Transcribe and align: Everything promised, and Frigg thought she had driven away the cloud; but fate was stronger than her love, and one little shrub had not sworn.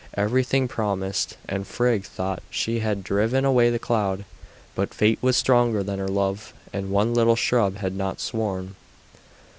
Everything 0.15 0.67
promised, 0.67 1.37
and 1.47 1.67
Frigg 1.67 2.05
thought 2.05 2.41
she 2.49 2.79
had 2.79 3.03
driven 3.03 3.45
away 3.45 3.69
the 3.69 3.77
cloud; 3.77 4.25
but 4.73 4.95
fate 4.95 5.19
was 5.21 5.37
stronger 5.37 5.83
than 5.83 5.99
her 5.99 6.07
love, 6.07 6.55
and 6.73 6.89
one 6.89 7.13
little 7.13 7.35
shrub 7.35 7.75
had 7.77 7.95
not 7.95 8.19
sworn. 8.19 8.73